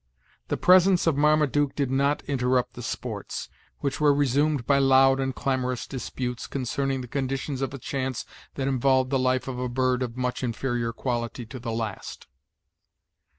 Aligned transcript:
The 0.47 0.57
presence 0.57 1.05
of 1.05 1.15
Marmaduke 1.15 1.75
did 1.75 1.91
not 1.91 2.23
interrupt 2.23 2.73
the 2.73 2.81
sports, 2.81 3.49
which 3.81 4.01
were 4.01 4.11
resumed 4.11 4.65
by 4.65 4.79
loud 4.79 5.19
and 5.19 5.35
clamorous 5.35 5.85
disputes 5.85 6.47
concerning 6.47 7.01
the 7.01 7.07
conditions 7.07 7.61
of 7.61 7.71
a 7.71 7.77
chance 7.77 8.25
that 8.55 8.67
involved 8.67 9.11
the 9.11 9.19
life 9.19 9.47
of 9.47 9.59
a 9.59 9.69
bird 9.69 10.01
of 10.01 10.17
much 10.17 10.43
inferior 10.43 10.91
quality 10.91 11.45
to 11.45 11.59
the 11.59 11.71
last. 11.71 12.25